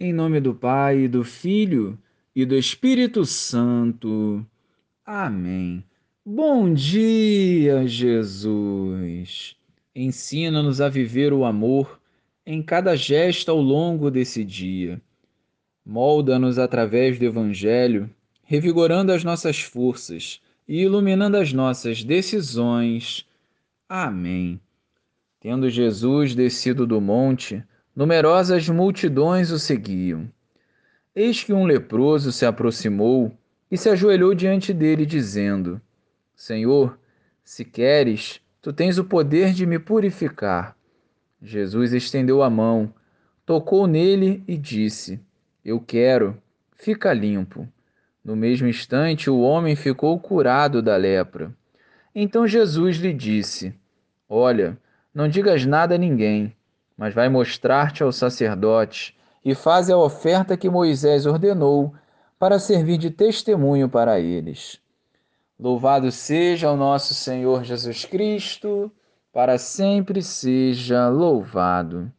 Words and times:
Em 0.00 0.12
nome 0.12 0.38
do 0.38 0.54
Pai, 0.54 1.08
do 1.08 1.24
Filho 1.24 1.98
e 2.32 2.46
do 2.46 2.54
Espírito 2.54 3.24
Santo. 3.24 4.46
Amém. 5.04 5.82
Bom 6.24 6.72
dia, 6.72 7.84
Jesus. 7.84 9.56
Ensina-nos 9.92 10.80
a 10.80 10.88
viver 10.88 11.32
o 11.32 11.44
amor 11.44 11.98
em 12.46 12.62
cada 12.62 12.94
gesto 12.94 13.50
ao 13.50 13.60
longo 13.60 14.08
desse 14.08 14.44
dia. 14.44 15.02
Molda-nos 15.84 16.60
através 16.60 17.18
do 17.18 17.24
Evangelho, 17.24 18.08
revigorando 18.44 19.10
as 19.10 19.24
nossas 19.24 19.58
forças 19.60 20.40
e 20.68 20.82
iluminando 20.82 21.36
as 21.36 21.52
nossas 21.52 22.04
decisões. 22.04 23.26
Amém. 23.88 24.60
Tendo 25.40 25.68
Jesus 25.68 26.36
descido 26.36 26.86
do 26.86 27.00
monte, 27.00 27.64
numerosas 27.98 28.68
multidões 28.68 29.50
o 29.50 29.58
seguiam. 29.58 30.30
Eis 31.16 31.42
que 31.42 31.52
um 31.52 31.66
leproso 31.66 32.30
se 32.30 32.46
aproximou 32.46 33.36
e 33.68 33.76
se 33.76 33.88
ajoelhou 33.88 34.36
diante 34.36 34.72
dele, 34.72 35.04
dizendo: 35.04 35.80
Senhor, 36.32 36.96
se 37.42 37.64
queres, 37.64 38.40
tu 38.62 38.72
tens 38.72 38.98
o 38.98 39.04
poder 39.04 39.52
de 39.52 39.66
me 39.66 39.80
purificar. 39.80 40.76
Jesus 41.42 41.92
estendeu 41.92 42.40
a 42.40 42.48
mão, 42.48 42.94
tocou 43.44 43.88
nele 43.88 44.44
e 44.46 44.56
disse: 44.56 45.20
Eu 45.64 45.80
quero, 45.80 46.40
fica 46.76 47.12
limpo. 47.12 47.66
No 48.24 48.36
mesmo 48.36 48.68
instante, 48.68 49.28
o 49.28 49.40
homem 49.40 49.74
ficou 49.74 50.20
curado 50.20 50.80
da 50.80 50.96
lepra. 50.96 51.52
Então 52.14 52.46
Jesus 52.46 52.98
lhe 52.98 53.12
disse: 53.12 53.74
Olha, 54.28 54.78
não 55.12 55.28
digas 55.28 55.66
nada 55.66 55.96
a 55.96 55.98
ninguém 55.98 56.56
mas 56.98 57.14
vai 57.14 57.28
mostrar-te 57.28 58.02
ao 58.02 58.10
sacerdote 58.10 59.16
e 59.44 59.54
faze 59.54 59.92
a 59.92 59.96
oferta 59.96 60.56
que 60.56 60.68
Moisés 60.68 61.24
ordenou 61.24 61.94
para 62.40 62.58
servir 62.58 62.98
de 62.98 63.08
testemunho 63.08 63.88
para 63.88 64.18
eles. 64.18 64.80
Louvado 65.58 66.10
seja 66.10 66.70
o 66.70 66.76
nosso 66.76 67.14
Senhor 67.14 67.62
Jesus 67.62 68.04
Cristo, 68.04 68.90
para 69.32 69.58
sempre 69.58 70.22
seja 70.22 71.08
louvado. 71.08 72.10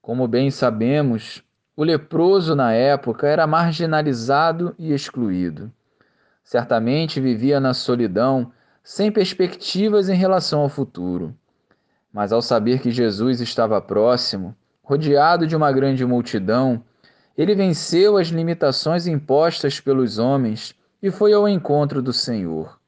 Como 0.00 0.28
bem 0.28 0.50
sabemos, 0.50 1.42
o 1.76 1.82
leproso 1.82 2.54
na 2.54 2.72
época 2.72 3.26
era 3.26 3.46
marginalizado 3.46 4.74
e 4.78 4.92
excluído. 4.92 5.72
Certamente 6.44 7.20
vivia 7.20 7.60
na 7.60 7.74
solidão, 7.74 8.52
sem 8.82 9.10
perspectivas 9.10 10.08
em 10.08 10.16
relação 10.16 10.60
ao 10.60 10.68
futuro. 10.68 11.34
Mas 12.12 12.32
ao 12.32 12.42
saber 12.42 12.80
que 12.80 12.90
Jesus 12.90 13.40
estava 13.40 13.80
próximo, 13.80 14.54
rodeado 14.82 15.46
de 15.46 15.54
uma 15.54 15.70
grande 15.70 16.04
multidão, 16.04 16.82
ele 17.38 17.54
venceu 17.54 18.16
as 18.16 18.28
limitações 18.28 19.06
impostas 19.06 19.80
pelos 19.80 20.18
homens 20.18 20.74
e 21.02 21.10
foi 21.10 21.32
ao 21.32 21.48
encontro 21.48 22.02
do 22.02 22.12
Senhor. 22.12 22.78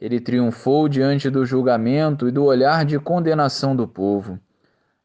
Ele 0.00 0.20
triunfou 0.20 0.88
diante 0.88 1.30
do 1.30 1.46
julgamento 1.46 2.28
e 2.28 2.30
do 2.30 2.44
olhar 2.44 2.84
de 2.84 2.98
condenação 2.98 3.74
do 3.74 3.88
povo. 3.88 4.38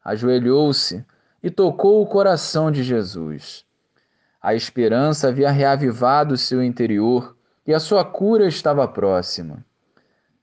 Ajoelhou-se 0.04 1.04
e 1.42 1.50
tocou 1.50 2.02
o 2.02 2.06
coração 2.06 2.70
de 2.70 2.82
Jesus. 2.82 3.64
A 4.42 4.54
esperança 4.54 5.28
havia 5.28 5.50
reavivado 5.50 6.36
seu 6.36 6.62
interior 6.62 7.36
e 7.66 7.72
a 7.72 7.80
sua 7.80 8.04
cura 8.04 8.46
estava 8.46 8.86
próxima. 8.86 9.64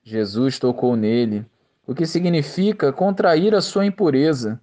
Jesus 0.02 0.58
tocou 0.58 0.96
nele 0.96 1.46
o 1.88 1.94
que 1.94 2.04
significa 2.04 2.92
contrair 2.92 3.54
a 3.54 3.62
sua 3.62 3.86
impureza, 3.86 4.60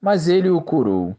mas 0.00 0.26
ele 0.26 0.48
o 0.48 0.58
curou. 0.62 1.14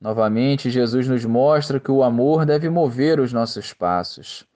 Novamente, 0.00 0.70
Jesus 0.70 1.06
nos 1.06 1.22
mostra 1.22 1.78
que 1.78 1.90
o 1.90 2.02
amor 2.02 2.46
deve 2.46 2.70
mover 2.70 3.20
os 3.20 3.30
nossos 3.30 3.74
passos. 3.74 4.46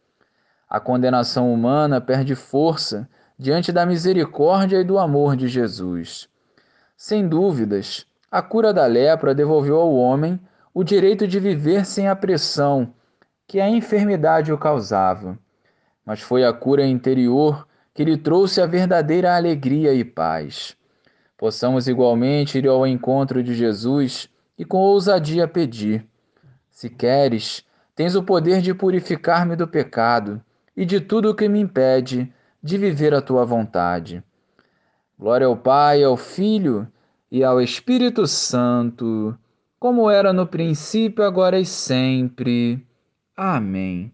A 0.67 0.81
condenação 0.81 1.53
humana 1.53 2.01
perde 2.01 2.35
força 2.35 3.07
diante 3.39 3.71
da 3.71 3.85
misericórdia 3.85 4.81
e 4.81 4.85
do 4.85 4.99
amor 4.99 5.37
de 5.37 5.47
Jesus. 5.47 6.27
Sem 6.97 7.29
dúvidas, 7.29 8.07
a 8.31 8.41
cura 8.41 8.73
da 8.73 8.87
lepra 8.87 9.35
devolveu 9.35 9.77
ao 9.77 9.95
homem 9.95 10.41
o 10.73 10.83
direito 10.83 11.29
de 11.29 11.39
viver 11.39 11.85
sem 11.85 12.09
a 12.09 12.17
pressão 12.17 12.95
que 13.47 13.61
a 13.61 13.69
enfermidade 13.69 14.51
o 14.51 14.57
causava. 14.57 15.39
Mas 16.03 16.23
foi 16.23 16.47
a 16.47 16.53
cura 16.55 16.87
interior 16.87 17.69
que 17.95 18.05
lhe 18.05 18.17
trouxe 18.17 18.61
a 18.61 18.67
verdadeira 18.67 19.37
alegria 19.37 19.95
e 19.95 20.05
paz. 20.05 20.77
Possamos 21.39 21.87
igualmente 21.87 22.59
ir 22.59 22.67
ao 22.67 22.87
encontro 22.87 23.43
de 23.43 23.55
Jesus 23.55 24.29
e 24.59 24.65
com 24.65 24.79
ousadia 24.79 25.47
pedir: 25.47 26.05
Se 26.71 26.91
queres, 26.91 27.65
tens 27.95 28.17
o 28.17 28.23
poder 28.23 28.61
de 28.61 28.75
purificar-me 28.75 29.55
do 29.55 29.69
pecado 29.69 30.43
e 30.77 30.85
de 30.85 31.01
tudo 31.01 31.31
o 31.31 31.35
que 31.35 31.49
me 31.49 31.61
impede 31.61 32.33
de 32.63 32.77
viver 32.77 33.15
a 33.15 33.23
tua 33.23 33.45
vontade. 33.45 34.23
Glória 35.19 35.47
ao 35.47 35.57
Pai, 35.57 36.03
ao 36.03 36.17
Filho 36.17 36.89
e 37.31 37.45
ao 37.45 37.61
Espírito 37.61 38.27
Santo, 38.27 39.37
como 39.79 40.11
era 40.11 40.33
no 40.33 40.47
princípio, 40.47 41.25
agora 41.25 41.59
e 41.61 41.67
sempre. 41.67 42.85
Amém. 43.37 44.03